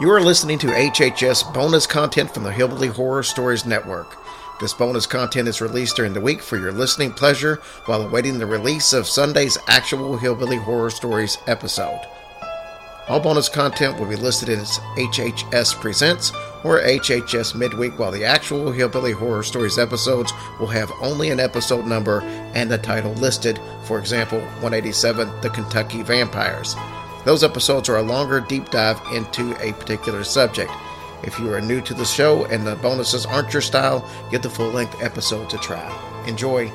[0.00, 4.16] You are listening to HHS bonus content from the Hillbilly Horror Stories Network.
[4.60, 7.56] This bonus content is released during the week for your listening pleasure
[7.86, 12.00] while awaiting the release of Sunday's actual Hillbilly Horror Stories episode.
[13.08, 16.30] All bonus content will be listed as HHS Presents
[16.62, 21.86] or HHS Midweek, while the actual Hillbilly Horror Stories episodes will have only an episode
[21.86, 22.20] number
[22.54, 26.76] and the title listed, for example, 187 The Kentucky Vampires.
[27.28, 30.72] Those episodes are a longer deep dive into a particular subject.
[31.22, 34.48] If you are new to the show and the bonuses aren't your style, get the
[34.48, 35.84] full length episode to try.
[36.26, 36.72] Enjoy.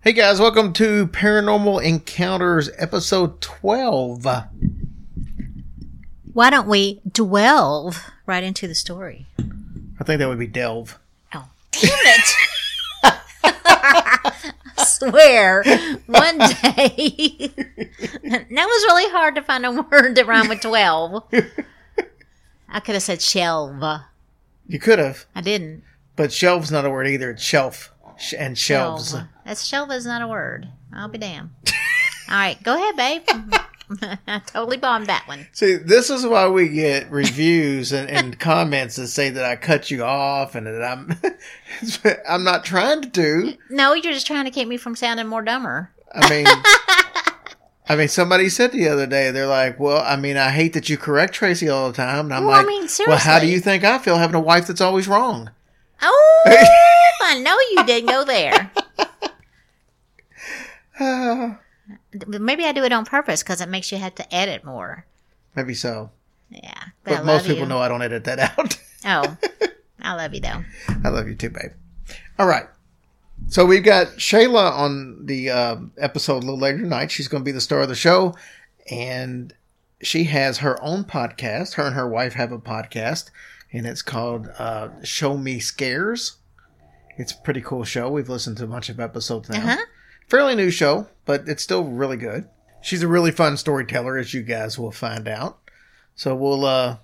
[0.00, 4.24] Hey guys, welcome to Paranormal Encounters episode 12.
[6.34, 9.26] Why don't we delve right into the story?
[9.98, 11.00] I think that would be Delve.
[11.34, 12.36] Oh, damn it!
[14.78, 15.62] Swear,
[16.06, 21.24] one day that was really hard to find a word that rhymed with twelve.
[22.68, 23.82] I could have said shelve.
[24.66, 25.82] You could have, I didn't.
[26.16, 27.30] but shelve's not a word either.
[27.30, 29.12] It's shelf Sh- and shelves.
[29.12, 29.24] Shelve.
[29.46, 30.68] That's shelve is not a word.
[30.92, 31.50] I'll be damned.
[32.28, 33.22] All right, go ahead, babe.
[34.02, 35.46] I totally bombed that one.
[35.52, 39.90] See, this is why we get reviews and, and comments that say that I cut
[39.90, 41.18] you off and that I'm
[42.28, 43.54] I'm not trying to do.
[43.70, 45.90] No, you're just trying to keep me from sounding more dumber.
[46.14, 46.46] I mean,
[47.88, 50.88] I mean, somebody said the other day, they're like, "Well, I mean, I hate that
[50.88, 53.46] you correct Tracy all the time," and I'm Well, I like, mean, "Well, how do
[53.46, 55.50] you think I feel having a wife that's always wrong?"
[56.00, 56.44] Oh,
[57.22, 58.70] I know you didn't go there.
[62.26, 65.06] Maybe I do it on purpose because it makes you have to edit more.
[65.54, 66.10] Maybe so,
[66.50, 66.72] Yeah,
[67.04, 67.66] but, but most people you.
[67.68, 68.78] know I don't edit that out.
[69.06, 69.36] Oh,
[70.02, 70.64] I love you though.
[71.04, 71.70] I love you too, babe.
[72.36, 72.66] All right.
[73.46, 77.12] So we've got Shayla on the uh, episode a little later tonight.
[77.12, 78.34] She's going to be the star of the show,
[78.90, 79.54] and
[80.02, 81.74] she has her own podcast.
[81.74, 83.30] Her and her wife have a podcast,
[83.72, 86.38] and it's called uh, "Show Me Scares."
[87.16, 88.10] It's a pretty cool show.
[88.10, 89.58] We've listened to a bunch of episodes now.
[89.58, 89.84] Uh-huh.
[90.28, 92.48] Fairly new show, but it's still really good.
[92.82, 95.58] She's a really fun storyteller, as you guys will find out.
[96.14, 96.98] So we'll uh,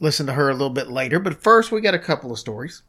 [0.00, 1.18] listen to her a little bit later.
[1.18, 2.82] But first, we got a couple of stories.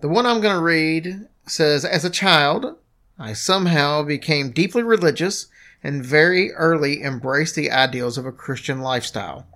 [0.00, 2.76] The one I'm going to read says As a child,
[3.18, 5.46] I somehow became deeply religious
[5.82, 9.46] and very early embraced the ideals of a Christian lifestyle.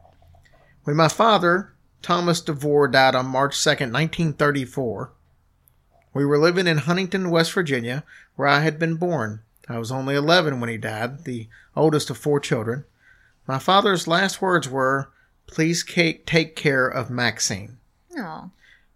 [0.85, 5.13] When my father, Thomas DeVore, died on March 2nd, 1934,
[6.13, 8.05] we were living in Huntington, West Virginia,
[8.37, 9.41] where I had been born.
[9.69, 12.85] I was only 11 when he died, the oldest of four children.
[13.47, 15.11] My father's last words were,
[15.47, 17.79] Please take care of Maxine
[18.17, 18.51] Oh,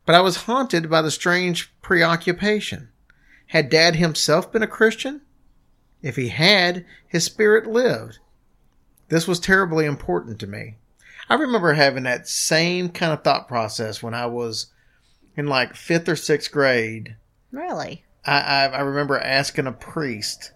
[0.07, 2.89] but I was haunted by the strange preoccupation.
[3.49, 5.23] Had Dad himself been a Christian?
[6.03, 8.19] If he had, his spirit lived.
[9.09, 10.77] This was terribly important to me.
[11.29, 14.67] I remember having that same kind of thought process when I was
[15.37, 17.17] in like fifth or sixth grade.
[17.51, 18.05] really?
[18.27, 20.53] I, I, I remember asking a priest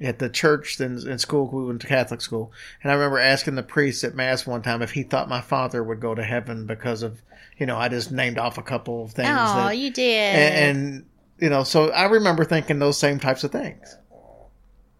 [0.00, 1.48] at the church in, in school.
[1.52, 2.52] We went to Catholic school,
[2.82, 5.84] and I remember asking the priest at mass one time if he thought my father
[5.84, 7.22] would go to heaven because of,
[7.58, 9.28] you know, I just named off a couple of things.
[9.28, 10.34] Oh, that, you did.
[10.34, 11.06] and, and
[11.38, 13.96] you know, so I remember thinking those same types of things.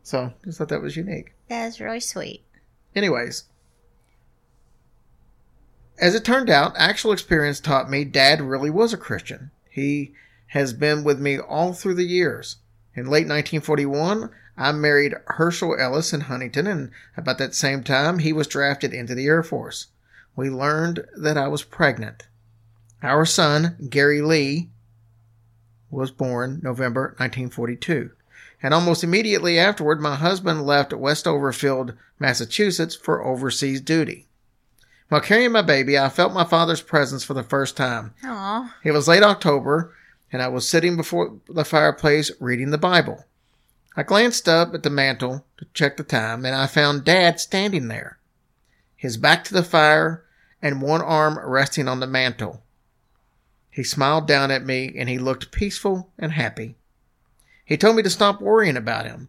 [0.02, 1.34] So just thought that was unique.
[1.48, 2.44] That's really sweet.
[2.94, 3.44] Anyways,
[6.00, 9.50] as it turned out, actual experience taught me Dad really was a Christian.
[9.70, 10.12] He
[10.48, 12.56] has been with me all through the years.
[12.94, 18.32] In late 1941, I married Herschel Ellis in Huntington, and about that same time, he
[18.32, 19.86] was drafted into the Air Force.
[20.34, 22.26] We learned that I was pregnant.
[23.02, 24.70] Our son, Gary Lee,
[25.90, 28.10] was born November 1942.
[28.62, 34.26] And almost immediately afterward, my husband left Westover Field, Massachusetts for overseas duty.
[35.10, 38.14] While carrying my baby, I felt my father's presence for the first time.
[38.22, 39.92] Oh, It was late October,
[40.32, 43.24] and I was sitting before the fireplace reading the Bible.
[43.96, 47.88] I glanced up at the mantel to check the time, and I found Dad standing
[47.88, 48.20] there,
[48.94, 50.24] his back to the fire
[50.62, 52.62] and one arm resting on the mantel.
[53.68, 56.76] He smiled down at me, and he looked peaceful and happy.
[57.64, 59.28] He told me to stop worrying about him.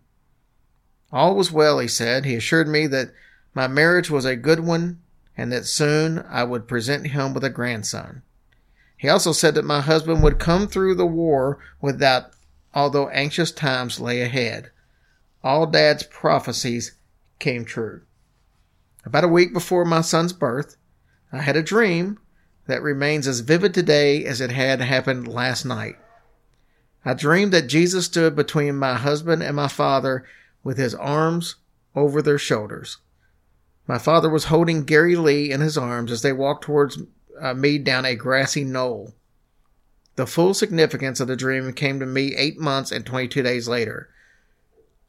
[1.12, 2.24] All was well, he said.
[2.24, 3.14] He assured me that
[3.56, 5.00] my marriage was a good one
[5.42, 8.22] and that soon I would present him with a grandson.
[8.96, 12.34] He also said that my husband would come through the war without,
[12.76, 14.70] although anxious times lay ahead.
[15.44, 16.92] All Dad's prophecies
[17.40, 18.02] came true.
[19.04, 20.78] About a week before my son's birth,
[21.34, 22.20] I had a dream
[22.68, 25.96] that remains as vivid today as it had happened last night.
[27.04, 30.24] I dreamed that Jesus stood between my husband and my father
[30.64, 31.56] with his arms
[31.96, 32.98] over their shoulders.
[33.88, 37.00] My father was holding Gary Lee in his arms as they walked towards
[37.40, 39.14] uh, me down a grassy knoll.
[40.16, 44.10] The full significance of the dream came to me eight months and 22 days later.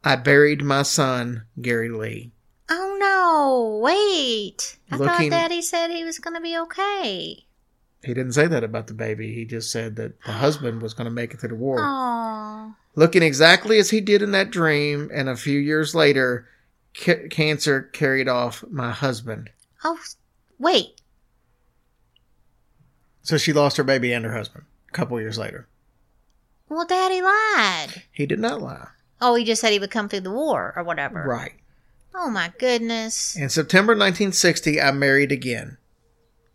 [0.03, 2.31] I buried my son, Gary Lee.
[2.69, 3.79] Oh no!
[3.83, 7.45] Wait, I Looking- thought Daddy said he was going to be okay.
[8.03, 9.33] He didn't say that about the baby.
[9.33, 11.77] He just said that the husband was going to make it through the war.
[11.79, 16.47] Oh, Looking exactly as he did in that dream, and a few years later,
[16.97, 19.49] ca- cancer carried off my husband.
[19.83, 19.99] oh,
[20.59, 21.01] wait.
[23.21, 25.67] So she lost her baby and her husband a couple years later.
[26.69, 28.03] Well, Daddy lied.
[28.11, 28.87] He did not lie.
[29.21, 31.23] Oh, he just said he would come through the war or whatever.
[31.25, 31.53] Right.
[32.15, 33.35] Oh my goodness.
[33.35, 35.77] In September 1960, I married again,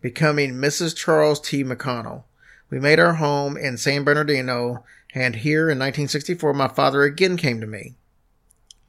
[0.01, 0.95] becoming Mrs.
[0.95, 1.65] Charles T.
[1.65, 2.25] McConnell.
[2.71, 4.85] We made our home in San Bernardino,
[5.15, 7.95] and here in 1964, my father again came to me.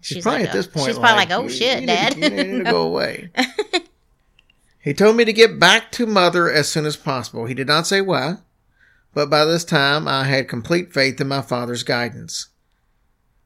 [0.01, 0.86] She's, probably like, at this oh- point.
[0.88, 3.31] She's probably like, "You- "Oh shit, Dad." to- to go away.
[4.80, 7.46] he told me to get back to mother as soon as possible.
[7.46, 8.38] He did not say why,
[9.13, 12.48] but by this time I had complete faith in my father's guidance.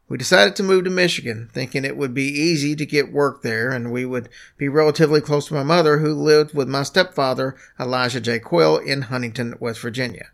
[0.09, 3.71] We decided to move to Michigan, thinking it would be easy to get work there
[3.71, 8.21] and we would be relatively close to my mother, who lived with my stepfather, Elijah
[8.21, 8.37] J.
[8.37, 10.27] Quill, in Huntington, West Virginia.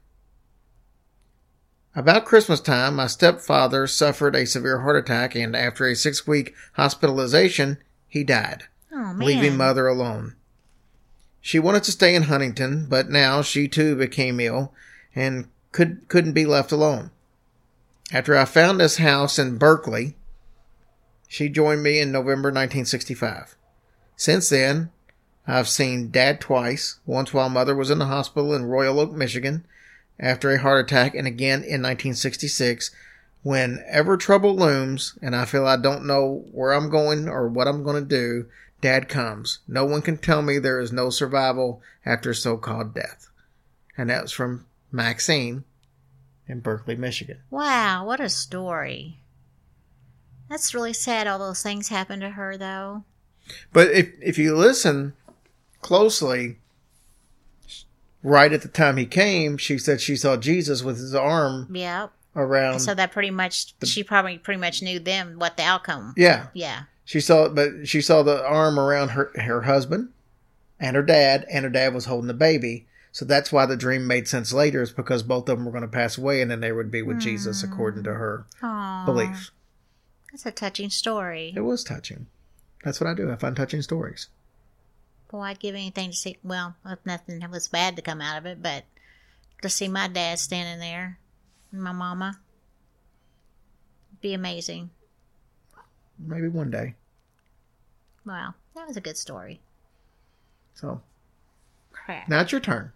[1.96, 6.54] About Christmas time, my stepfather suffered a severe heart attack, and after a six week
[6.74, 7.78] hospitalization,
[8.08, 10.36] he died, oh leaving mother alone.
[11.42, 14.74] She wanted to stay in Huntington, but now she too became ill
[15.16, 17.12] and could, couldn't be left alone.
[18.12, 20.16] After I found this house in Berkley,
[21.28, 23.56] she joined me in November 1965.
[24.16, 24.92] Since then,
[25.48, 29.66] I've seen Dad twice, once while Mother was in the hospital in Royal Oak, Michigan,
[30.20, 32.92] after a heart attack, and again in 1966.
[33.42, 37.84] Whenever trouble looms and I feel I don't know where I'm going or what I'm
[37.84, 38.48] going to do,
[38.82, 39.60] Dad comes.
[39.68, 43.30] No one can tell me there is no survival after so called death.
[43.98, 45.64] And that was from Maxine
[46.48, 47.40] in Berkley, Michigan.
[47.50, 49.20] Wow, what a story.
[50.50, 53.04] That's really sad all those things happened to her though.
[53.72, 55.14] But if if you listen
[55.82, 56.58] closely,
[58.24, 62.08] right at the time he came, she said she saw Jesus with his arm Yeah.
[62.36, 62.80] around.
[62.80, 66.14] So that pretty much she probably pretty much knew them what the outcome.
[66.18, 66.84] yeah, Yeah.
[67.06, 70.10] she saw, but she saw the arm around her her husband
[70.80, 72.86] and her dad, and her dad was holding the baby.
[73.12, 75.82] So that's why the dream made sense later, is because both of them were going
[75.82, 77.74] to pass away, and then they would be with Jesus, hmm.
[77.74, 78.46] according to her
[79.06, 79.52] belief.
[80.32, 81.52] That's a touching story.
[81.56, 82.28] It was touching.
[82.84, 83.32] That's what I do.
[83.32, 84.28] I find touching stories.
[85.30, 86.38] Boy, I'd give anything to see.
[86.44, 88.84] Well, if nothing was bad to come out of it, but
[89.62, 91.20] to see my dad standing there,
[91.72, 92.40] and my mama,
[94.22, 94.90] be amazing.
[96.18, 96.96] Maybe one day.
[98.26, 99.62] Wow, that was a good story.
[100.74, 101.02] So
[101.92, 102.28] Crap.
[102.28, 102.92] now it's your turn.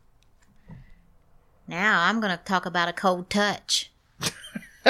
[1.68, 3.92] Now I'm going to talk about a cold touch.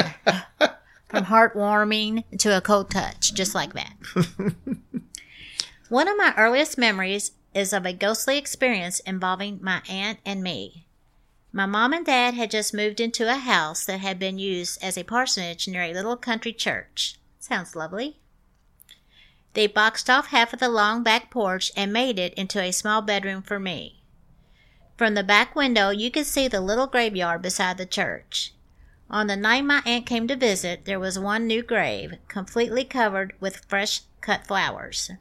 [1.09, 3.93] From heartwarming to a cold touch, just like that.
[5.93, 10.87] One of my earliest memories is of a ghostly experience involving my aunt and me.
[11.51, 14.97] My mom and dad had just moved into a house that had been used as
[14.97, 17.19] a parsonage near a little country church.
[17.37, 18.17] Sounds lovely.
[19.53, 23.03] They boxed off half of the long back porch and made it into a small
[23.03, 24.01] bedroom for me.
[24.97, 28.55] From the back window, you could see the little graveyard beside the church.
[29.11, 33.35] On the night my aunt came to visit, there was one new grave, completely covered
[33.39, 35.11] with fresh cut flowers.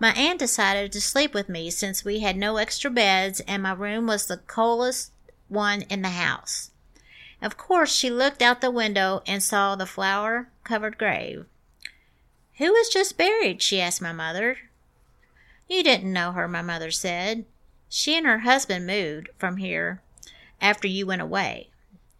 [0.00, 3.72] My aunt decided to sleep with me since we had no extra beds and my
[3.72, 5.10] room was the coldest
[5.48, 6.70] one in the house.
[7.42, 11.46] Of course, she looked out the window and saw the flower covered grave.
[12.58, 13.62] Who was just buried?
[13.62, 14.58] she asked my mother.
[15.68, 17.44] You didn't know her, my mother said.
[17.88, 20.02] She and her husband moved from here
[20.60, 21.70] after you went away.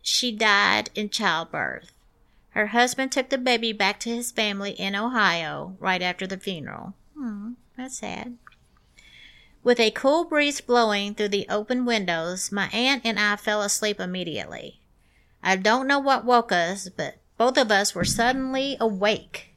[0.02, 1.92] She died in childbirth.
[2.50, 6.94] Her husband took the baby back to his family in Ohio right after the funeral.
[7.16, 8.36] Hmm, that's sad.
[9.62, 14.00] With a cool breeze blowing through the open windows, my aunt and I fell asleep
[14.00, 14.80] immediately.
[15.42, 19.54] I don't know what woke us, but both of us were suddenly awake.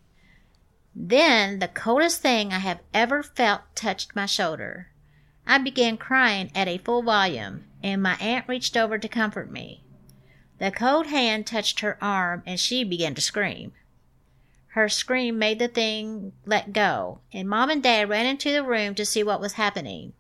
[0.96, 4.90] Then the coldest thing I have ever felt touched my shoulder.
[5.48, 9.84] I began crying at a full volume, and my aunt reached over to comfort me.
[10.60, 13.72] The cold hand touched her arm, and she began to scream.
[14.74, 18.96] Her scream made the thing let go, and Mom and Dad ran into the room
[18.96, 20.14] to see what was happening.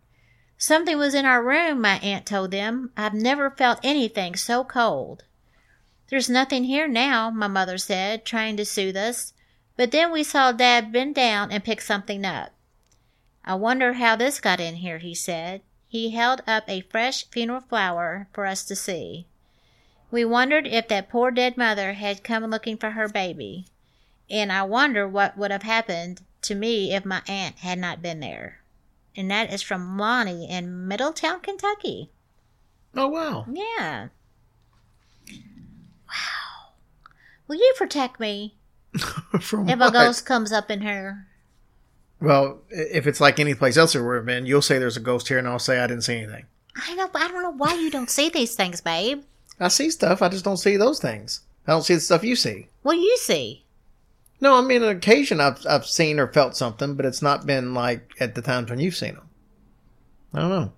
[0.57, 2.91] Something was in our room, my aunt told them.
[2.97, 5.23] I've never felt anything so cold.
[6.09, 9.31] There's nothing here now, my mother said, trying to soothe us,
[9.77, 12.51] But then we saw Dad bend down and pick something up.
[13.45, 15.61] I wonder how this got in here, he said.
[15.87, 19.27] He held up a fresh funeral flower for us to see.
[20.11, 23.67] We wondered if that poor dead mother had come looking for her baby.
[24.31, 28.21] And I wonder what would have happened to me if my aunt had not been
[28.21, 28.61] there.
[29.15, 32.09] And that is from Lonnie in Middletown, Kentucky.
[32.95, 33.45] Oh wow.
[33.51, 34.07] Yeah.
[36.07, 36.73] Wow.
[37.47, 38.55] Will you protect me
[39.41, 41.27] From if a ghost comes up in here?
[42.19, 45.39] Well, if it's like any place else we've been, you'll say there's a ghost here,
[45.39, 46.45] and I'll say I didn't see anything.
[46.75, 49.23] I know, but I don't know why you don't see these things, babe.
[49.59, 50.21] I see stuff.
[50.21, 51.41] I just don't see those things.
[51.67, 52.67] I don't see the stuff you see.
[52.83, 53.63] What do you see?
[54.41, 57.73] No, I mean, on occasion I've I've seen or felt something, but it's not been
[57.73, 59.29] like at the times when you've seen them.
[60.33, 60.73] I don't know.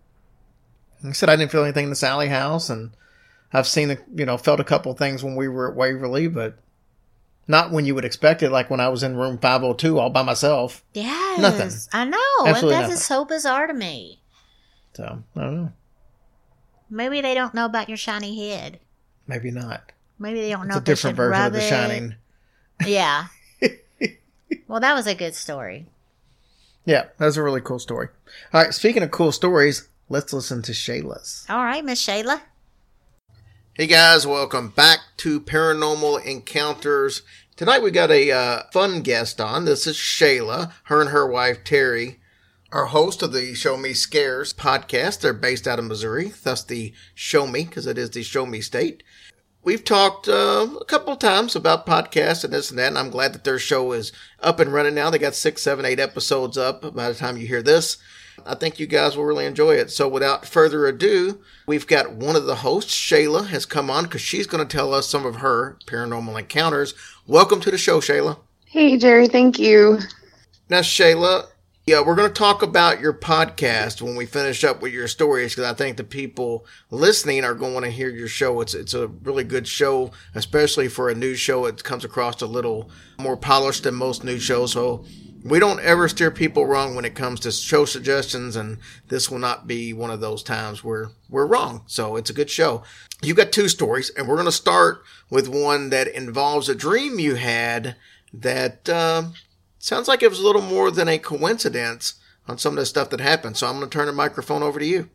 [1.01, 2.91] Like I said I didn't feel anything in the Sallie house, and
[3.53, 6.59] I've seen a, you know felt a couple things when we were at Waverly, but
[7.47, 8.51] not when you would expect it.
[8.51, 10.83] Like when I was in room five hundred two all by myself.
[10.93, 11.39] Yes.
[11.39, 11.71] Nothing.
[11.93, 12.17] I know.
[12.45, 14.19] Absolutely and that's so bizarre to me.
[14.93, 15.71] So I don't know.
[16.89, 18.79] Maybe they don't know about your shiny head.
[19.25, 19.93] Maybe not.
[20.19, 21.69] Maybe they don't It's know a different version of The it.
[21.69, 22.15] Shining.
[22.85, 23.27] Yeah.
[24.73, 25.85] well, that was a good story.
[26.83, 28.07] Yeah, that was a really cool story.
[28.51, 31.45] All right, speaking of cool stories, let's listen to Shayla's.
[31.47, 32.41] All right, Miss Shayla.
[33.75, 37.21] Hey guys, welcome back to Paranormal Encounters.
[37.55, 39.65] Tonight we got a uh, fun guest on.
[39.65, 42.19] This is Shayla, her and her wife Terry,
[42.71, 45.21] are host of the Show Me Scares podcast.
[45.21, 48.59] They're based out of Missouri, thus the Show Me, because it is the Show Me
[48.59, 49.03] state.
[49.65, 53.33] We've talked uh, a couple times about podcasts and this and that, and I'm glad
[53.33, 55.09] that their show is up and running now.
[55.09, 57.95] They got six, seven, eight episodes up by the time you hear this.
[58.45, 59.89] I think you guys will really enjoy it.
[59.89, 64.19] So, without further ado, we've got one of the hosts, Shayla, has come on because
[64.19, 66.93] she's going to tell us some of her paranormal encounters.
[67.25, 68.39] Welcome to the show, Shayla.
[68.65, 69.99] Hey, Jerry, thank you.
[70.67, 71.47] Now, Shayla,
[71.85, 75.53] yeah, we're going to talk about your podcast when we finish up with your stories
[75.53, 78.61] because I think the people listening are going to hear your show.
[78.61, 81.65] It's it's a really good show, especially for a news show.
[81.65, 84.71] It comes across a little more polished than most news shows.
[84.71, 85.03] So
[85.43, 88.77] we don't ever steer people wrong when it comes to show suggestions, and
[89.09, 91.83] this will not be one of those times where we're wrong.
[91.87, 92.83] So it's a good show.
[93.21, 97.19] You got two stories, and we're going to start with one that involves a dream
[97.19, 97.97] you had
[98.33, 98.87] that.
[98.87, 99.33] um
[99.83, 102.15] sounds like it was a little more than a coincidence
[102.47, 103.57] on some of the stuff that happened.
[103.57, 105.09] So I'm going to turn the microphone over to you.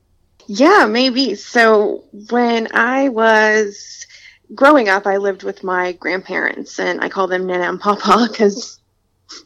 [0.46, 1.34] Yeah, maybe.
[1.34, 4.06] So, when I was
[4.54, 8.80] growing up, I lived with my grandparents, and I call them Nana and Papa because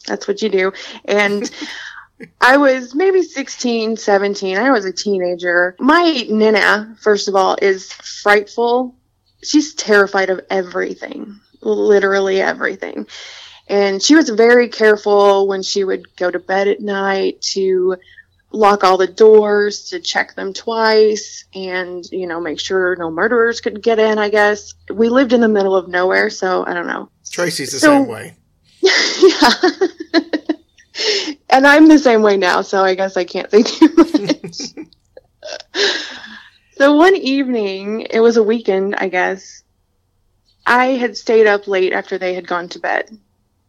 [0.07, 0.73] that's what you do.
[1.05, 1.51] And
[2.41, 4.57] I was maybe 16, 17.
[4.57, 5.75] I was a teenager.
[5.81, 8.95] My Nana, first of all, is frightful.
[9.43, 13.09] She's terrified of everything, literally everything.
[13.69, 17.97] And she was very careful when she would go to bed at night to
[18.51, 23.61] lock all the doors, to check them twice, and, you know, make sure no murderers
[23.63, 24.75] could get in, I guess.
[24.93, 27.09] We lived in the middle of nowhere, so I don't know.
[27.31, 28.37] Tracy's the So- same way.
[28.83, 29.53] yeah.
[31.49, 34.87] and I'm the same way now, so I guess I can't say too much.
[36.77, 39.63] so one evening, it was a weekend, I guess.
[40.67, 43.17] I had stayed up late after they had gone to bed,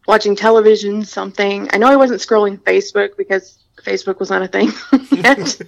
[0.06, 1.68] watching television, something.
[1.72, 4.72] I know I wasn't scrolling Facebook because Facebook was not a thing
[5.10, 5.60] yet.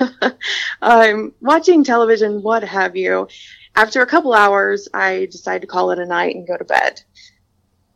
[0.82, 3.28] um, watching television, what have you.
[3.74, 7.02] After a couple hours, I decided to call it a night and go to bed.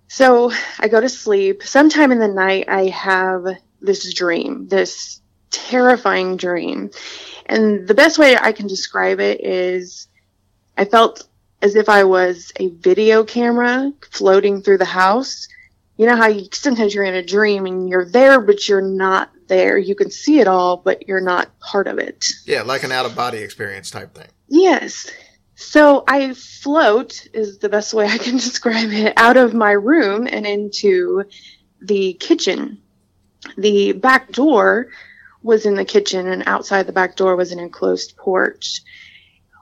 [0.08, 1.62] So I go to sleep.
[1.62, 3.46] Sometime in the night, I have
[3.80, 5.20] this dream, this
[5.50, 6.90] terrifying dream.
[7.46, 10.08] And the best way I can describe it is
[10.76, 11.28] I felt
[11.62, 15.48] as if I was a video camera floating through the house.
[15.96, 19.30] You know how you, sometimes you're in a dream and you're there, but you're not
[19.48, 19.78] there.
[19.78, 22.26] You can see it all, but you're not part of it.
[22.44, 24.28] Yeah, like an out of body experience type thing.
[24.48, 25.10] Yes.
[25.54, 30.28] So I float is the best way I can describe it out of my room
[30.30, 31.24] and into
[31.80, 32.82] the kitchen.
[33.56, 34.88] The back door
[35.42, 38.82] was in the kitchen and outside the back door was an enclosed porch.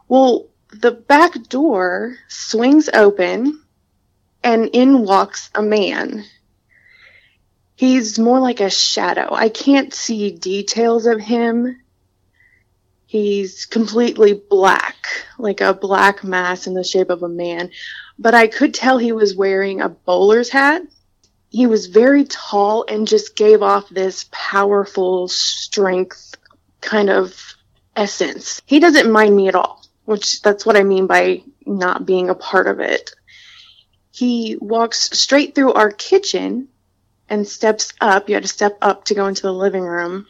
[0.09, 3.64] Well, the back door swings open
[4.45, 6.25] and in walks a man.
[7.75, 9.29] He's more like a shadow.
[9.33, 11.81] I can't see details of him.
[13.07, 15.07] He's completely black,
[15.39, 17.71] like a black mass in the shape of a man.
[18.19, 20.83] But I could tell he was wearing a bowler's hat.
[21.51, 26.35] He was very tall and just gave off this powerful strength
[26.81, 27.55] kind of
[27.97, 28.61] essence.
[28.67, 32.35] He doesn't mind me at all, which that's what I mean by not being a
[32.35, 33.11] part of it.
[34.15, 36.69] He walks straight through our kitchen
[37.29, 38.29] and steps up.
[38.29, 40.27] You had to step up to go into the living room.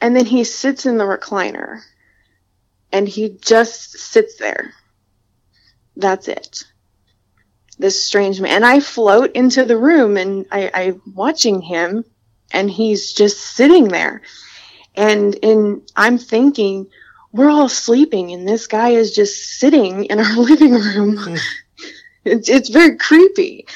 [0.00, 1.82] And then he sits in the recliner
[2.90, 4.74] and he just sits there.
[5.96, 6.64] That's it.
[7.78, 8.50] This strange man.
[8.50, 12.04] And I float into the room and I, I'm watching him
[12.50, 14.22] and he's just sitting there.
[14.96, 16.88] And in, I'm thinking,
[17.30, 21.38] we're all sleeping and this guy is just sitting in our living room.
[22.26, 23.66] it's, it's very creepy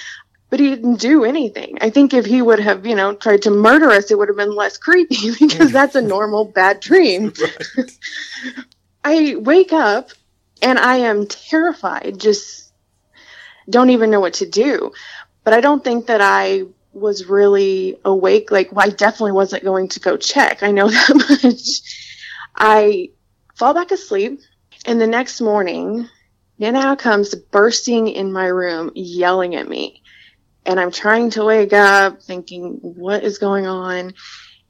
[0.51, 1.79] but he didn't do anything.
[1.81, 4.37] I think if he would have, you know, tried to murder us, it would have
[4.37, 7.33] been less creepy because that's a normal bad dream.
[7.73, 7.93] Right.
[9.05, 10.11] I wake up
[10.63, 12.73] and I am terrified, just
[13.69, 14.93] don't even know what to do.
[15.45, 18.51] But I don't think that I was really awake.
[18.51, 20.63] Like, well, I definitely wasn't going to go check.
[20.63, 21.83] I know that much.
[22.57, 23.11] I
[23.57, 24.41] fall back asleep,
[24.87, 26.09] and the next morning,
[26.61, 30.03] Nana comes bursting in my room, yelling at me.
[30.67, 34.13] And I'm trying to wake up, thinking, what is going on?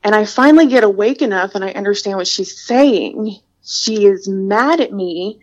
[0.04, 3.36] And I finally get awake enough and I understand what she's saying.
[3.64, 5.40] She is mad at me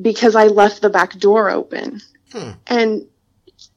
[0.00, 2.00] because I left the back door open.
[2.30, 2.52] Hmm.
[2.68, 3.06] And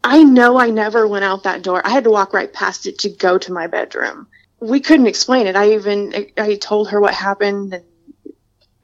[0.03, 1.85] I know I never went out that door.
[1.85, 4.27] I had to walk right past it to go to my bedroom.
[4.59, 5.55] We couldn't explain it.
[5.55, 7.83] I even I told her what happened and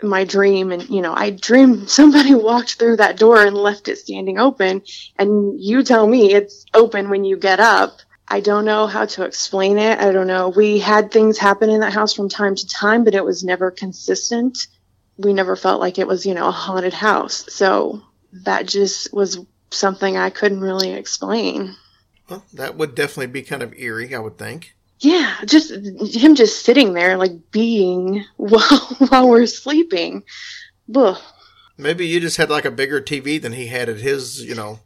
[0.04, 3.98] my dream and you know i dreamed somebody walked through that door and left it
[3.98, 4.82] standing open
[5.18, 8.00] and you tell me it's open when you get up.
[8.28, 10.00] I don't know how to explain it.
[10.00, 10.48] I don't know.
[10.48, 13.72] We had things happen in that house from time to time but it was never
[13.72, 14.68] consistent.
[15.18, 17.46] We never felt like it was you know a haunted house.
[17.54, 19.40] So that just was
[19.70, 21.76] something i couldn't really explain.
[22.30, 26.64] Well that would definitely be kind of eerie i would think yeah, just him just
[26.64, 28.80] sitting there like being while
[29.10, 30.24] while we're sleeping.
[30.96, 31.18] Ugh.
[31.78, 34.80] Maybe you just had like a bigger TV than he had at his, you know,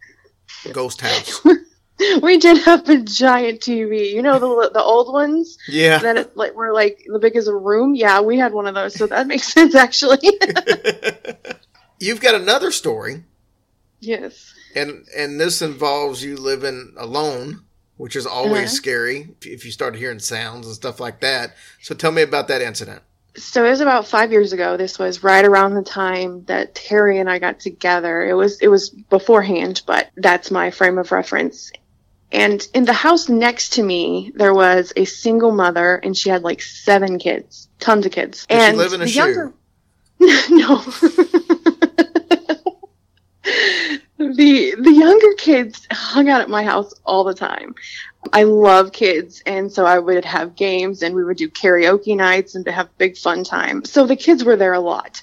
[0.72, 1.46] ghost house.
[2.22, 4.12] we did have a giant TV.
[4.12, 5.58] You know the the old ones.
[5.68, 5.98] Yeah.
[5.98, 7.94] That it, like were like the big as a room.
[7.94, 10.20] Yeah, we had one of those, so that makes sense actually.
[12.00, 13.26] You've got another story.
[14.00, 14.54] Yes.
[14.74, 17.65] And and this involves you living alone
[17.98, 18.76] which is always uh-huh.
[18.76, 21.56] scary if you start hearing sounds and stuff like that.
[21.82, 23.02] So tell me about that incident.
[23.38, 24.78] So it was about five years ago.
[24.78, 28.26] This was right around the time that Terry and I got together.
[28.26, 31.72] It was it was beforehand, but that's my frame of reference.
[32.32, 36.44] And in the house next to me, there was a single mother, and she had
[36.44, 38.46] like seven kids, tons of kids.
[38.46, 39.20] Did and she live in a shoe?
[39.20, 39.54] Younger...
[40.50, 40.84] no.
[44.36, 47.76] The the younger kids hung out at my house all the time.
[48.34, 52.56] I love kids, and so I would have games, and we would do karaoke nights,
[52.56, 53.86] and to have big fun time.
[53.86, 55.22] So the kids were there a lot.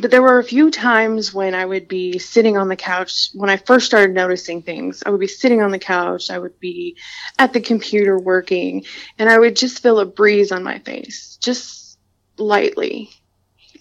[0.00, 3.28] But there were a few times when I would be sitting on the couch.
[3.34, 6.30] When I first started noticing things, I would be sitting on the couch.
[6.30, 6.96] I would be
[7.38, 8.84] at the computer working,
[9.18, 11.98] and I would just feel a breeze on my face, just
[12.38, 13.10] lightly.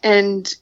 [0.04, 0.54] And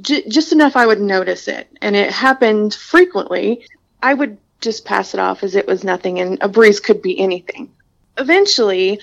[0.00, 1.68] j- just enough I would notice it.
[1.80, 3.66] And it happened frequently.
[4.02, 7.18] I would just pass it off as it was nothing, and a breeze could be
[7.18, 7.70] anything.
[8.16, 9.00] Eventually,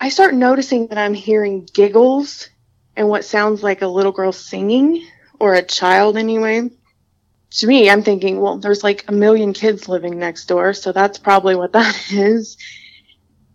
[0.00, 2.48] I start noticing that I'm hearing giggles
[2.94, 5.06] and what sounds like a little girl singing,
[5.38, 6.70] or a child anyway.
[7.52, 11.18] To me, I'm thinking, well, there's like a million kids living next door, so that's
[11.18, 12.56] probably what that is.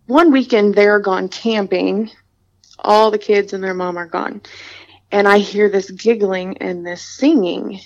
[0.08, 2.10] One weekend, they're gone camping.
[2.80, 4.41] All the kids and their mom are gone
[5.12, 7.80] and I hear this giggling and this singing.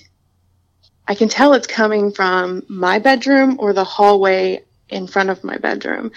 [1.07, 5.57] I can tell it's coming from my bedroom or the hallway in front of my
[5.57, 6.11] bedroom.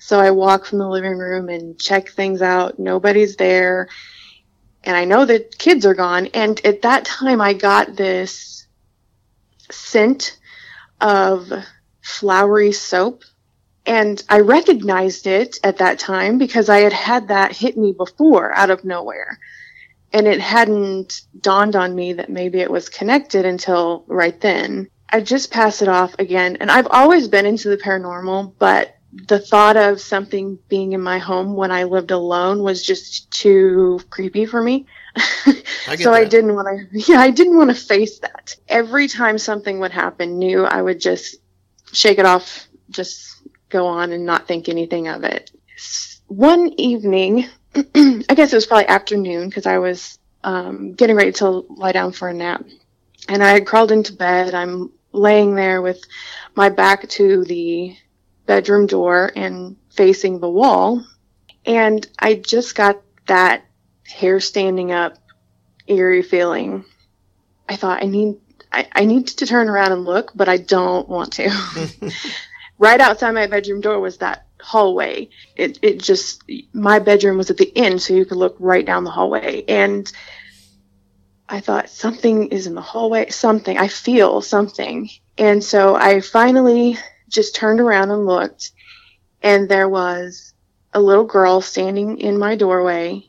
[0.00, 2.78] So I walk from the living room and check things out.
[2.78, 3.88] Nobody's there.
[4.84, 6.26] And I know the kids are gone.
[6.26, 8.66] And at that time, I got this
[9.70, 10.38] scent
[11.00, 11.50] of
[12.02, 13.24] flowery soap.
[13.84, 18.54] And I recognized it at that time because I had had that hit me before
[18.54, 19.38] out of nowhere
[20.12, 24.88] and it hadn't dawned on me that maybe it was connected until right then.
[25.08, 28.96] I just pass it off again, and I've always been into the paranormal, but
[29.28, 34.00] the thought of something being in my home when I lived alone was just too
[34.10, 34.86] creepy for me.
[35.16, 35.62] I
[35.96, 36.14] so that.
[36.14, 38.56] I didn't want to, yeah, I didn't want to face that.
[38.68, 41.36] Every time something would happen new, I would just
[41.92, 45.50] shake it off, just go on and not think anything of it.
[46.28, 47.46] One evening,
[47.94, 52.12] I guess it was probably afternoon because I was um, getting ready to lie down
[52.12, 52.64] for a nap.
[53.28, 54.54] And I had crawled into bed.
[54.54, 56.02] I'm laying there with
[56.54, 57.96] my back to the
[58.46, 61.04] bedroom door and facing the wall.
[61.64, 63.64] And I just got that
[64.04, 65.18] hair standing up,
[65.86, 66.84] eerie feeling.
[67.68, 68.36] I thought I need
[68.72, 71.50] I, I need to turn around and look, but I don't want to.
[72.78, 75.28] right outside my bedroom door was that hallway.
[75.56, 76.42] It, it just,
[76.72, 79.64] my bedroom was at the end, so you could look right down the hallway.
[79.68, 80.10] And
[81.48, 85.08] I thought, something is in the hallway, something, I feel something.
[85.38, 88.72] And so I finally just turned around and looked,
[89.42, 90.54] and there was
[90.92, 93.28] a little girl standing in my doorway.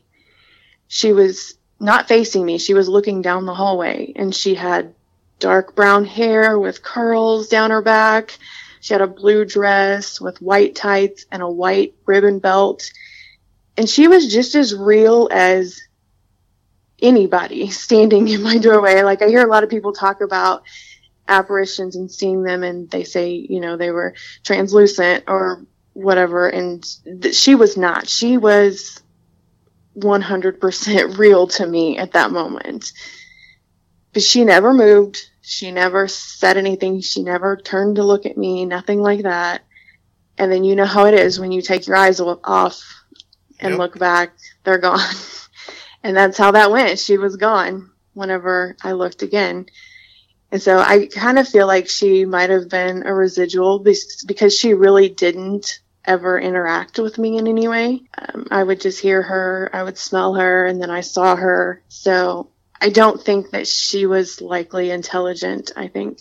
[0.88, 4.94] She was not facing me, she was looking down the hallway, and she had
[5.38, 8.36] dark brown hair with curls down her back.
[8.80, 12.90] She had a blue dress with white tights and a white ribbon belt.
[13.76, 15.80] And she was just as real as
[17.00, 19.02] anybody standing in my doorway.
[19.02, 20.62] Like I hear a lot of people talk about
[21.28, 24.14] apparitions and seeing them and they say, you know, they were
[24.44, 26.48] translucent or whatever.
[26.48, 26.84] And
[27.22, 28.08] th- she was not.
[28.08, 29.02] She was
[29.96, 32.92] 100% real to me at that moment.
[34.12, 35.18] But she never moved.
[35.48, 37.00] She never said anything.
[37.00, 39.62] She never turned to look at me, nothing like that.
[40.36, 42.82] And then you know how it is when you take your eyes off
[43.58, 43.78] and Yep.
[43.78, 44.34] look back,
[44.64, 45.00] they're gone.
[46.02, 46.98] and that's how that went.
[46.98, 49.64] She was gone whenever I looked again.
[50.52, 53.78] And so I kind of feel like she might have been a residual
[54.26, 58.02] because she really didn't ever interact with me in any way.
[58.18, 61.82] Um, I would just hear her, I would smell her, and then I saw her.
[61.88, 65.72] So I don't think that she was likely intelligent.
[65.76, 66.18] I think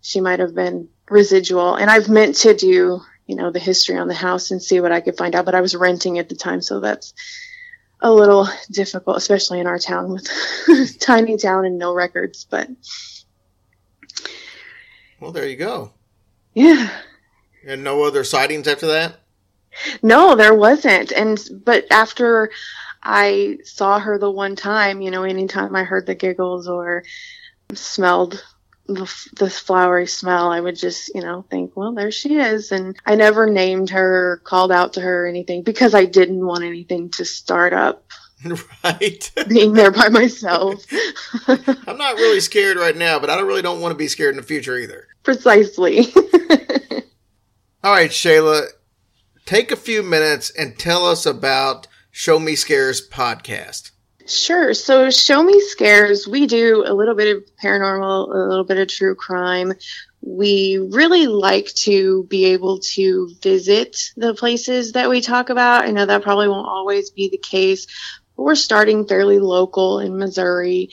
[0.00, 1.74] she might have been residual.
[1.74, 4.92] And I've meant to do, you know, the history on the house and see what
[4.92, 7.12] I could find out, but I was renting at the time, so that's
[8.00, 12.44] a little difficult, especially in our town with tiny town and no records.
[12.48, 12.68] But
[15.20, 15.92] Well, there you go.
[16.54, 16.90] yeah.
[17.66, 19.20] And no other sightings after that?
[20.02, 21.12] No, there wasn't.
[21.12, 22.50] And but after
[23.04, 27.04] I saw her the one time, you know, anytime I heard the giggles or
[27.74, 28.42] smelled
[28.86, 32.72] the, the flowery smell, I would just, you know, think, well, there she is.
[32.72, 36.64] And I never named her, called out to her or anything because I didn't want
[36.64, 38.04] anything to start up
[38.84, 39.30] right.
[39.48, 40.84] being there by myself.
[41.48, 44.30] I'm not really scared right now, but I don't really don't want to be scared
[44.30, 45.08] in the future either.
[45.22, 46.12] Precisely.
[47.82, 48.68] All right, Shayla,
[49.44, 53.90] take a few minutes and tell us about Show Me Scares podcast.
[54.24, 54.72] Sure.
[54.72, 58.86] So, Show Me Scares, we do a little bit of paranormal, a little bit of
[58.86, 59.72] true crime.
[60.20, 65.86] We really like to be able to visit the places that we talk about.
[65.86, 67.88] I know that probably won't always be the case,
[68.36, 70.90] but we're starting fairly local in Missouri.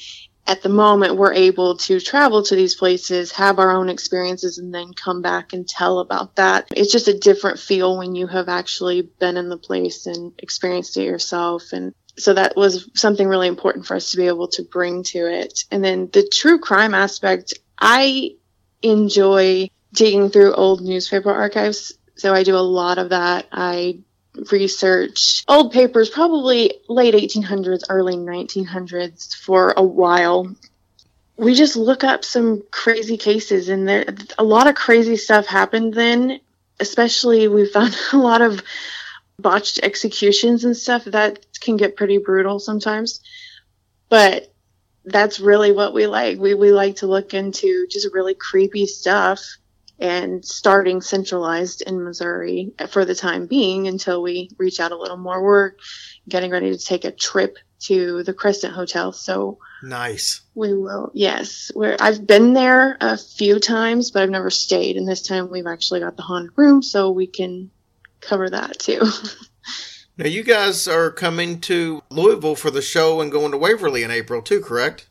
[0.51, 4.75] At the moment, we're able to travel to these places, have our own experiences, and
[4.75, 6.67] then come back and tell about that.
[6.75, 10.97] It's just a different feel when you have actually been in the place and experienced
[10.97, 11.71] it yourself.
[11.71, 15.19] And so that was something really important for us to be able to bring to
[15.19, 15.63] it.
[15.71, 18.31] And then the true crime aspect, I
[18.81, 21.93] enjoy digging through old newspaper archives.
[22.15, 23.47] So I do a lot of that.
[23.53, 23.99] I
[24.51, 30.53] research old papers, probably late 1800s, early 1900s for a while.
[31.37, 34.05] We just look up some crazy cases, and there
[34.37, 36.39] a lot of crazy stuff happened then.
[36.79, 38.63] Especially, we found a lot of
[39.39, 43.21] botched executions and stuff that can get pretty brutal sometimes.
[44.09, 44.53] But
[45.05, 46.37] that's really what we like.
[46.37, 49.57] We we like to look into just really creepy stuff
[50.01, 55.17] and starting centralized in Missouri for the time being until we reach out a little
[55.17, 55.41] more.
[55.41, 55.73] We're
[56.27, 60.41] getting ready to take a trip to the Crescent Hotel, so Nice.
[60.55, 61.11] we will.
[61.13, 64.97] Yes, where I've been there a few times, but I've never stayed.
[64.97, 67.71] And this time we've actually got the haunted room, so we can
[68.19, 69.01] cover that too.
[70.17, 74.11] Now, you guys are coming to Louisville for the show and going to Waverly in
[74.11, 75.07] April, too, correct?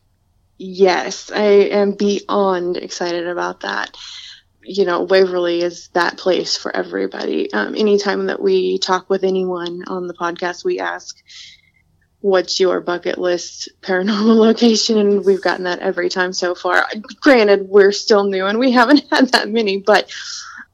[0.57, 3.97] Yes, I am beyond excited about that.
[4.63, 7.51] You know, Waverly is that place for everybody.
[7.51, 11.17] Um, anytime that we talk with anyone on the podcast, we ask,
[12.21, 14.99] What's your bucket list paranormal location?
[14.99, 16.87] And we've gotten that every time so far.
[17.19, 20.11] Granted, we're still new and we haven't had that many, but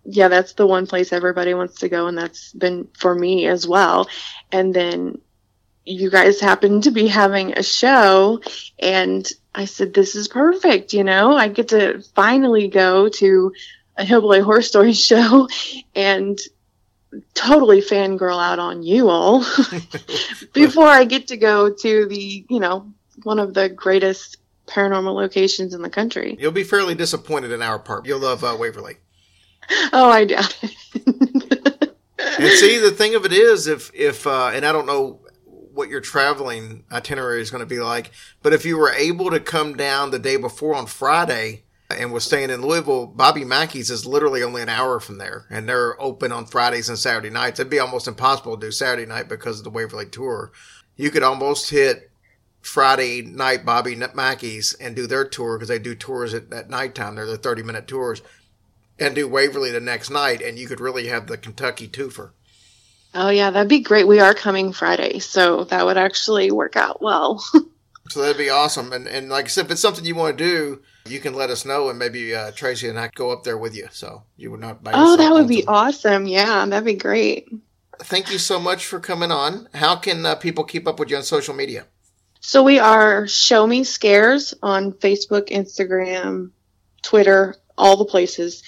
[0.03, 3.67] yeah, that's the one place everybody wants to go, and that's been for me as
[3.67, 4.07] well.
[4.51, 5.19] And then
[5.83, 8.41] you guys happen to be having a show,
[8.79, 10.93] and I said, This is perfect.
[10.93, 13.51] You know, I get to finally go to
[13.97, 15.47] a Hillbilly Horror Story show
[15.95, 16.39] and
[17.33, 19.45] totally fangirl out on you all
[20.53, 22.91] before I get to go to the, you know,
[23.23, 26.35] one of the greatest paranormal locations in the country.
[26.39, 28.05] You'll be fairly disappointed in our part.
[28.05, 28.97] You'll love uh, Waverly.
[29.91, 31.93] Oh, I doubt it.
[32.39, 35.19] And see, the thing of it is, if if uh, and I don't know
[35.73, 38.11] what your traveling itinerary is going to be like.
[38.41, 42.25] But if you were able to come down the day before on Friday and was
[42.25, 46.31] staying in Louisville, Bobby Mackey's is literally only an hour from there, and they're open
[46.31, 47.59] on Fridays and Saturday nights.
[47.59, 50.51] It'd be almost impossible to do Saturday night because of the Waverly tour.
[50.95, 52.11] You could almost hit
[52.61, 57.15] Friday night Bobby Mackey's and do their tour because they do tours at, at nighttime.
[57.15, 58.21] They're the 30 minute tours
[58.99, 60.41] and do Waverly the next night.
[60.41, 62.31] And you could really have the Kentucky twofer.
[63.13, 64.07] Oh, yeah, that'd be great.
[64.07, 65.19] We are coming Friday.
[65.19, 67.43] So that would actually work out well.
[68.09, 68.93] so that'd be awesome.
[68.93, 71.49] And, and like I said, if it's something you want to do, you can let
[71.49, 73.87] us know and maybe uh, Tracy and I go up there with you.
[73.91, 74.79] So you would not.
[74.85, 76.27] oh, that would be awesome.
[76.27, 77.49] Yeah, that'd be great.
[77.99, 79.67] Thank you so much for coming on.
[79.73, 81.85] How can uh, people keep up with you on social media?
[82.39, 86.51] So we are Show Me Scares on Facebook, Instagram,
[87.01, 88.63] Twitter, all the places.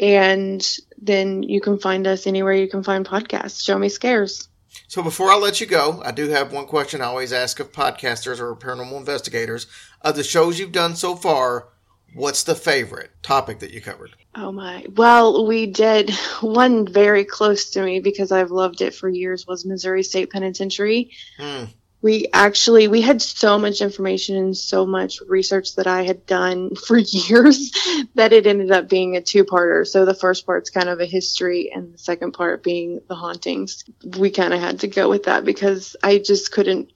[0.00, 0.66] And
[0.96, 3.64] then you can find us anywhere you can find podcasts.
[3.64, 4.48] Show Me Scares.
[4.90, 7.70] So before I let you go, I do have one question I always ask of
[7.70, 9.68] podcasters or paranormal investigators.
[10.00, 11.68] Of the shows you've done so far,
[12.12, 14.16] what's the favorite topic that you covered?
[14.34, 14.84] Oh my.
[14.96, 19.64] Well, we did one very close to me because I've loved it for years was
[19.64, 21.12] Missouri State Penitentiary.
[21.38, 21.66] Hmm
[22.02, 26.74] we actually we had so much information and so much research that I had done
[26.86, 27.72] for years
[28.14, 29.86] that it ended up being a two-parter.
[29.86, 33.84] So the first part's kind of a history and the second part being the hauntings.
[34.18, 36.90] We kind of had to go with that because I just couldn't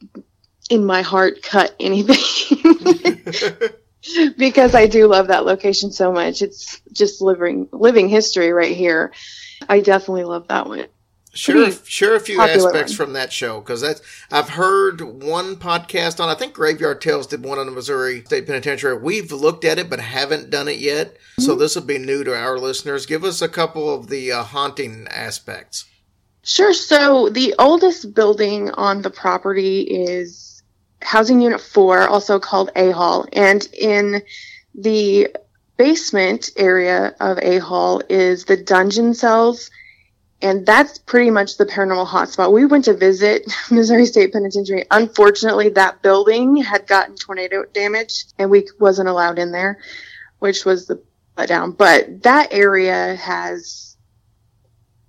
[0.70, 3.20] in my heart cut anything.
[4.36, 6.42] because I do love that location so much.
[6.42, 9.12] It's just living living history right here.
[9.68, 10.86] I definitely love that one
[11.34, 12.96] share share a few aspects one.
[12.96, 17.44] from that show because that's I've heard one podcast on I think Graveyard Tales did
[17.44, 18.96] one on the Missouri State Penitentiary.
[18.96, 21.42] We've looked at it but haven't done it yet, mm-hmm.
[21.42, 23.06] so this will be new to our listeners.
[23.06, 25.84] Give us a couple of the uh, haunting aspects.
[26.44, 26.74] Sure.
[26.74, 30.62] So the oldest building on the property is
[31.02, 34.22] Housing Unit Four, also called A Hall, and in
[34.74, 35.28] the
[35.76, 39.70] basement area of A Hall is the dungeon cells
[40.42, 42.52] and that's pretty much the paranormal hotspot.
[42.52, 44.84] We went to visit Missouri State Penitentiary.
[44.90, 49.78] Unfortunately, that building had gotten tornado damage and we wasn't allowed in there,
[50.38, 51.02] which was the
[51.46, 51.72] down.
[51.72, 53.96] But that area has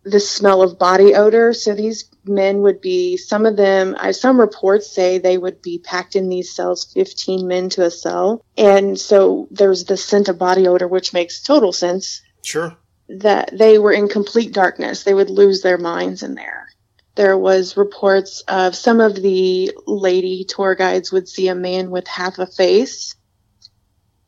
[0.04, 1.54] the smell of body odor.
[1.54, 6.16] So these men would be, some of them, some reports say they would be packed
[6.16, 8.44] in these cells, 15 men to a cell.
[8.58, 12.22] And so there's the scent of body odor, which makes total sense.
[12.44, 15.04] Sure that they were in complete darkness.
[15.04, 16.68] They would lose their minds in there.
[17.16, 22.08] There was reports of some of the lady tour guides would see a man with
[22.08, 23.16] half a face,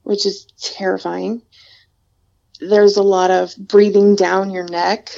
[0.04, 1.42] which is terrifying.
[2.62, 5.10] There's a lot of breathing down your neck,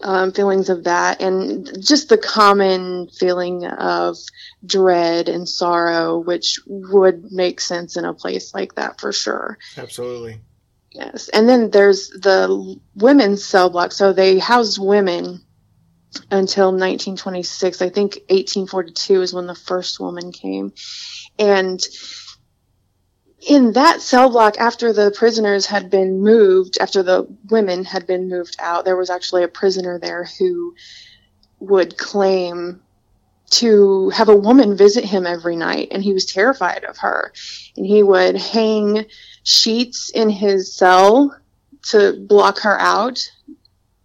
[0.00, 4.16] um, feelings of that, and just the common feeling of
[4.64, 9.58] dread and sorrow, which would make sense in a place like that for sure.
[9.76, 10.40] Absolutely.
[10.94, 13.92] Yes, and then there's the women's cell block.
[13.92, 15.40] So they housed women
[16.30, 17.80] until 1926.
[17.80, 20.72] I think 1842 is when the first woman came,
[21.38, 21.80] and
[23.48, 28.28] in that cell block, after the prisoners had been moved, after the women had been
[28.28, 30.74] moved out, there was actually a prisoner there who
[31.58, 32.80] would claim
[33.50, 37.32] to have a woman visit him every night, and he was terrified of her.
[37.76, 39.06] And he would hang
[39.42, 41.36] sheets in his cell
[41.90, 43.18] to block her out.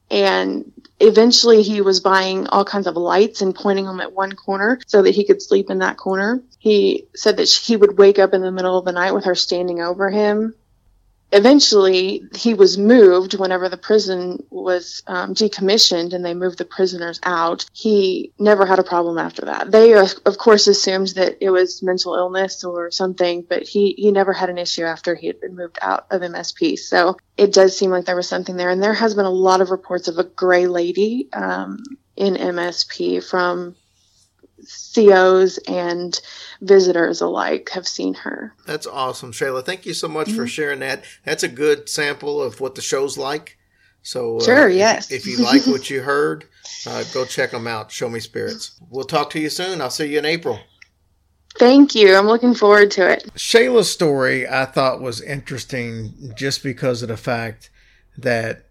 [0.09, 4.79] And eventually he was buying all kinds of lights and pointing them at one corner
[4.87, 6.41] so that he could sleep in that corner.
[6.59, 9.35] He said that he would wake up in the middle of the night with her
[9.35, 10.55] standing over him
[11.37, 17.19] eventually he was moved whenever the prison was um, decommissioned and they moved the prisoners
[17.23, 17.65] out.
[17.73, 19.71] He never had a problem after that.
[19.71, 24.33] They of course assumed that it was mental illness or something but he he never
[24.33, 27.91] had an issue after he had been moved out of msp so it does seem
[27.91, 28.69] like there was something there.
[28.69, 31.83] And there has been a lot of reports of a gray lady um,
[32.15, 33.75] in msp from
[34.93, 36.19] COs and
[36.61, 38.53] visitors alike have seen her.
[38.65, 39.63] That's awesome, Shayla.
[39.63, 40.37] Thank you so much mm-hmm.
[40.37, 41.03] for sharing that.
[41.23, 43.57] That's a good sample of what the show's like.
[44.01, 45.11] So, uh, sure, yes.
[45.11, 46.45] If, if you like what you heard,
[46.85, 47.91] uh, go check them out.
[47.91, 48.79] Show Me Spirits.
[48.89, 49.81] We'll talk to you soon.
[49.81, 50.59] I'll see you in April.
[51.57, 52.15] Thank you.
[52.15, 53.25] I'm looking forward to it.
[53.35, 57.69] Shayla's story I thought was interesting just because of the fact
[58.17, 58.66] that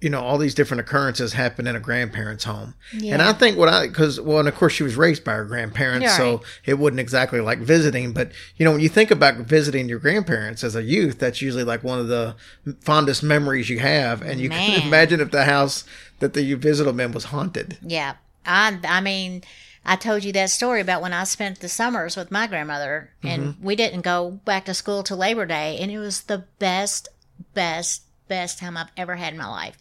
[0.00, 3.12] you know all these different occurrences happen in a grandparent's home yeah.
[3.12, 5.44] and i think what i because well and of course she was raised by her
[5.44, 6.44] grandparents so right.
[6.64, 10.64] it wasn't exactly like visiting but you know when you think about visiting your grandparents
[10.64, 12.34] as a youth that's usually like one of the
[12.80, 14.80] fondest memories you have and you Man.
[14.80, 15.84] can imagine if the house
[16.20, 18.14] that the, you visited them in was haunted yeah
[18.46, 19.42] i i mean
[19.82, 23.42] I told you that story about when I spent the summers with my grandmother, and
[23.42, 23.64] mm-hmm.
[23.64, 27.08] we didn't go back to school till Labor Day, and it was the best,
[27.54, 29.76] best, best time I've ever had in my life.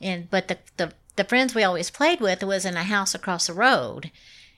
[0.00, 3.48] And but the the the friends we always played with was in a house across
[3.48, 4.10] the road,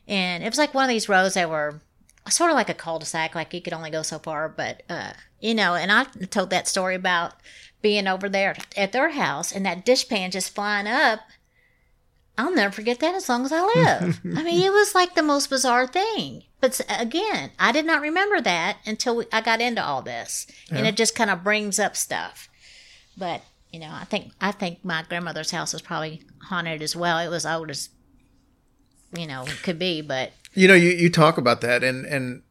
[0.07, 1.81] and it was like one of these roads that were
[2.29, 4.49] sort of like a cul-de-sac, like you could only go so far.
[4.49, 7.35] But uh, you know, and I told that story about
[7.81, 11.21] being over there at their house and that dishpan just flying up.
[12.39, 14.21] I'll never forget that as long as I live.
[14.25, 16.45] I mean, it was like the most bizarre thing.
[16.61, 20.87] But again, I did not remember that until we, I got into all this, and
[20.87, 22.49] it just kind of brings up stuff.
[23.17, 27.19] But you know, I think I think my grandmother's house was probably haunted as well.
[27.19, 27.89] It was old as
[29.17, 32.43] you know could be, but You know, you, you talk about that, and, and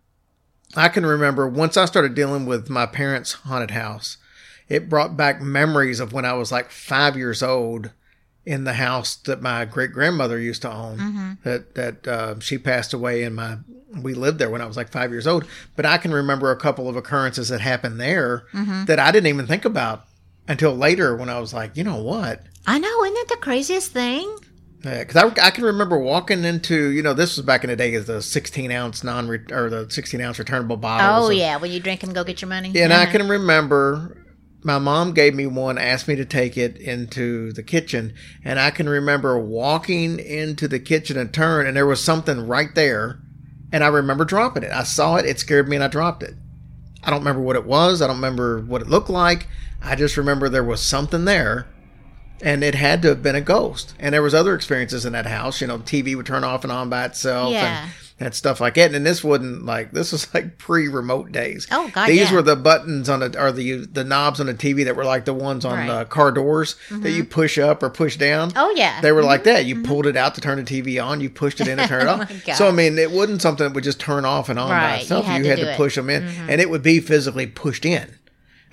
[0.76, 4.18] I can remember once I started dealing with my parents' haunted house,
[4.70, 7.92] it brought back memories of when I was like five years old
[8.44, 11.38] in the house that my great grandmother used to own.
[11.44, 13.58] That that uh, she passed away, and my
[14.02, 15.46] we lived there when I was like five years old.
[15.76, 18.46] But I can remember a couple of occurrences that happened there
[18.86, 20.06] that I didn't even think about
[20.48, 22.42] until later when I was like, you know what?
[22.68, 24.38] I know, isn't it the craziest thing?
[24.84, 27.94] because I, I can remember walking into you know this was back in the day
[27.94, 31.28] as the 16 ounce non or the 16 ounce returnable bottles.
[31.28, 32.70] Oh yeah, when you drink and go get your money.
[32.72, 33.12] Yeah, and I Uh-huh.
[33.12, 34.18] can remember
[34.64, 38.72] my mom gave me one, asked me to take it into the kitchen, and I
[38.72, 43.20] can remember walking into the kitchen and turn, and there was something right there,
[43.72, 44.72] and I remember dropping it.
[44.72, 46.34] I saw it, it scared me, and I dropped it.
[47.04, 48.02] I don't remember what it was.
[48.02, 49.48] I don't remember what it looked like.
[49.82, 51.68] I just remember there was something there,
[52.42, 53.96] and it had to have been a ghost.
[54.00, 55.62] And there was other experiences in that house.
[55.62, 57.84] You know, TV would turn off and on by itself, Yeah.
[57.86, 58.94] and, and stuff like that.
[58.94, 61.68] And this wouldn't like this was like pre-remote days.
[61.72, 62.34] Oh, God, These yeah.
[62.36, 65.26] were the buttons on the or the the knobs on the TV that were like
[65.26, 65.88] the ones on Right.
[65.90, 66.00] Mm-hmm.
[66.00, 68.52] the car doors that you push up or push down.
[68.56, 69.02] Oh yeah.
[69.02, 69.66] They were like that.
[69.66, 71.20] You pulled it out to turn the TV on.
[71.20, 72.46] You pushed it in to turn it Oh, off.
[72.46, 72.58] gosh.
[72.58, 74.96] So I mean, it wasn't something that would just turn off and on by Right,
[74.98, 75.26] you itself.
[75.26, 75.66] had You to had to.
[75.66, 75.78] Mm-hmm.
[75.78, 78.16] push them in, and it would be physically pushed in.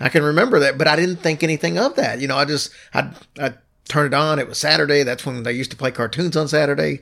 [0.00, 2.20] I can remember that, but I didn't think anything of that.
[2.20, 3.54] You know, I just I I
[3.88, 4.38] turned it on.
[4.38, 5.02] It was Saturday.
[5.02, 7.00] That's when they used to play cartoons on Saturday.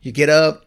[0.00, 0.64] You get up,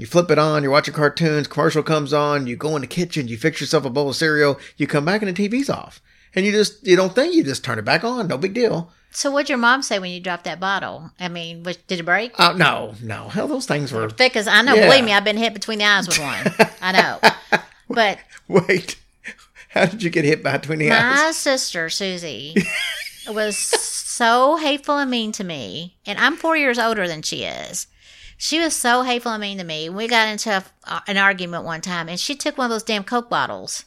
[0.00, 1.46] you flip it on, you're watching cartoons.
[1.46, 2.46] Commercial comes on.
[2.46, 3.28] You go in the kitchen.
[3.28, 4.58] You fix yourself a bowl of cereal.
[4.76, 6.00] You come back and the TV's off,
[6.34, 8.28] and you just you don't think you just turn it back on.
[8.28, 8.92] No big deal.
[9.10, 11.10] so what'd your mom say when you dropped that bottle?
[11.18, 12.32] I mean, was, did it break?
[12.38, 14.08] Oh no, no, hell, those things were.
[14.08, 14.74] Thick as I know.
[14.74, 14.86] Yeah.
[14.86, 16.70] Believe me, I've been hit between the eyes with one.
[16.82, 17.60] I know.
[17.88, 18.96] But Wait,
[19.70, 21.16] how did you get hit between the eyes?
[21.16, 22.54] my sister Susie
[23.28, 27.86] was so hateful and mean to me, and I'm four years older than she is.
[28.42, 29.90] She was so hateful and mean to me.
[29.90, 33.04] We got into a, an argument one time, and she took one of those damn
[33.04, 33.84] Coke bottles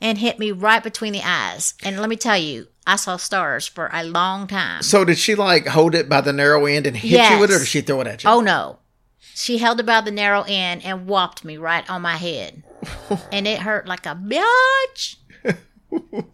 [0.00, 1.74] and hit me right between the eyes.
[1.84, 4.82] And let me tell you, I saw stars for a long time.
[4.82, 7.54] So did she like hold it by the narrow end and hit you with it,
[7.54, 8.30] or did she throw it at you?
[8.30, 8.80] Oh no.
[9.34, 12.64] She held it by the narrow end and whopped me right on my head.
[13.32, 15.16] and it hurt like a bitch.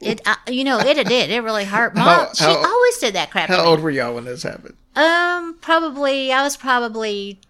[0.00, 1.30] It, I, you know, it did.
[1.30, 1.96] It really hurt.
[1.96, 3.48] Mom, How- she how- always did that crap.
[3.48, 4.76] How old were y'all when this happened?
[4.94, 7.40] Um, probably I was probably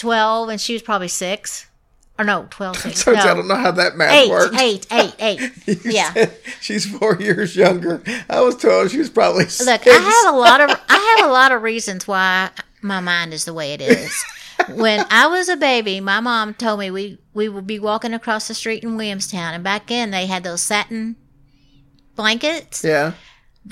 [0.00, 1.66] twelve, and she was probably six,
[2.18, 3.04] or no, 12, six.
[3.04, 4.56] Turns out I don't know how that math eight, works.
[4.60, 5.78] eight, eight, eight.
[5.84, 6.26] Yeah.
[6.60, 8.02] She's four years younger.
[8.28, 9.66] I was told she was probably six.
[9.66, 12.50] Look, I have a lot of I have a lot of reasons why
[12.82, 14.24] my mind is the way it is.
[14.74, 18.48] when I was a baby, my mom told me we we would be walking across
[18.48, 21.16] the street in Williamstown, and back then they had those satin
[22.16, 22.84] blankets.
[22.84, 23.12] yeah.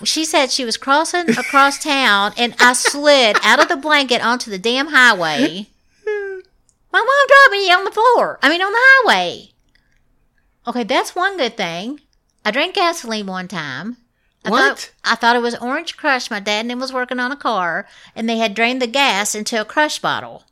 [0.05, 4.51] She said she was crossing across town, and I slid out of the blanket onto
[4.51, 5.67] the damn highway.
[6.93, 8.39] My mom dropped me on the floor.
[8.43, 9.51] I mean, on the highway.
[10.67, 12.01] Okay, that's one good thing.
[12.45, 13.99] I drank gasoline one time.
[14.45, 14.79] I What?
[14.79, 16.31] Thought, I thought it was Orange Crush.
[16.31, 19.35] My dad and him was working on a car, and they had drained the gas
[19.35, 20.45] into a Crush bottle.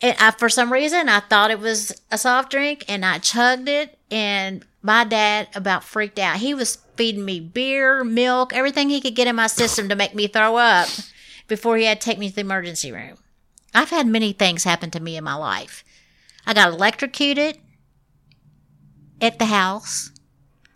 [0.00, 3.68] And I, for some reason, I thought it was a soft drink, and I chugged
[3.68, 3.98] it.
[4.10, 6.36] And my dad about freaked out.
[6.36, 10.14] He was feeding me beer, milk, everything he could get in my system to make
[10.14, 10.88] me throw up
[11.46, 13.16] before he had to take me to the emergency room.
[13.74, 15.84] I've had many things happen to me in my life.
[16.46, 17.58] I got electrocuted
[19.20, 20.10] at the house.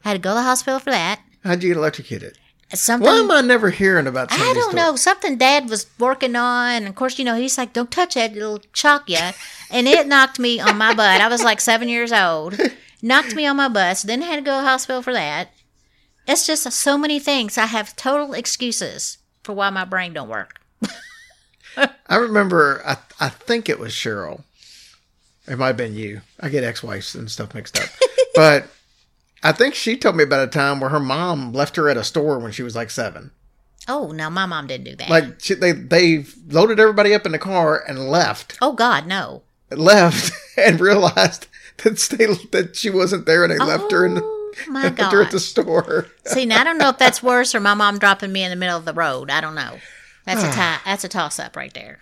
[0.04, 1.20] I had to go to the hospital for that.
[1.44, 2.38] How'd you get electrocuted?
[2.74, 4.96] Something Why am I never hearing about I don't know.
[4.96, 8.34] Something Dad was working on, and of course, you know, he's like, "Don't touch that;
[8.34, 9.18] it'll shock you."
[9.70, 11.20] And it knocked me on my butt.
[11.20, 12.58] I was like seven years old.
[13.02, 13.98] Knocked me on my butt.
[13.98, 15.50] So then I had to go to the hospital for that.
[16.26, 17.58] It's just so many things.
[17.58, 20.60] I have total excuses for why my brain don't work.
[22.06, 24.42] I remember, I, I think it was Cheryl.
[25.46, 26.20] It might have been you.
[26.40, 27.88] I get ex wives and stuff mixed up.
[28.34, 28.68] but
[29.42, 32.04] I think she told me about a time where her mom left her at a
[32.04, 33.32] store when she was like seven.
[33.88, 35.10] Oh no, my mom didn't do that.
[35.10, 38.56] Like she, they they loaded everybody up in the car and left.
[38.62, 39.42] oh God, no.
[39.70, 41.48] left and realized
[41.78, 45.12] that they, that she wasn't there and they left her in the, Oh, my left
[45.12, 46.06] her at the store.
[46.26, 48.56] See, now I don't know if that's worse or my mom dropping me in the
[48.56, 49.30] middle of the road.
[49.30, 49.78] I don't know.
[50.24, 50.52] That's a ah.
[50.52, 50.90] tie.
[50.90, 51.98] That's a toss up right there.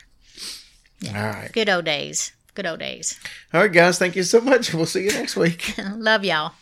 [1.09, 1.51] All right.
[1.53, 2.33] Good old days.
[2.55, 3.19] Good old days.
[3.55, 3.99] All right, guys.
[3.99, 4.75] Thank you so much.
[4.75, 5.75] We'll see you next week.
[5.97, 6.53] Love y'all.